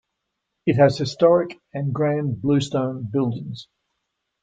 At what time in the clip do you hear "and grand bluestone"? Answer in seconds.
1.75-3.03